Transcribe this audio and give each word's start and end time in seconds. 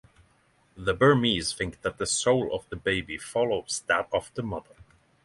The 0.75 0.95
Burmese 0.95 1.53
think 1.53 1.81
that 1.81 1.99
the 1.99 2.07
soul 2.07 2.55
of 2.55 2.67
the 2.69 2.75
baby 2.75 3.19
follows 3.19 3.83
that 3.85 4.09
of 4.11 4.31
the 4.33 4.41
mother. 4.41 4.75